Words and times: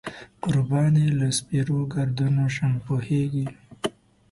قربان 0.43 0.93
یې 1.03 1.09
له 1.19 1.27
سپېرو 1.37 1.79
ګردونو 1.93 2.43
شم، 2.55 2.73
پوهېږې. 2.85 3.45